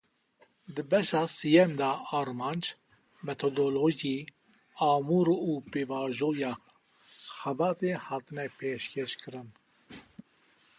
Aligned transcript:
Di 0.73 0.83
beşa 0.91 1.23
sêyem 1.37 1.71
de 1.79 1.89
armanc, 2.19 2.65
metadolojî, 3.25 4.17
amûr 4.91 5.27
û 5.49 5.51
pêvajoya 5.71 6.53
xebatê 7.37 7.91
hatine 8.07 8.45
pêşkeşkirin. 8.57 9.47